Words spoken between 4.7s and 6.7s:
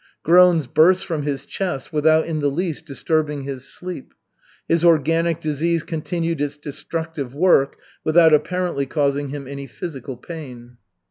organic disease continued its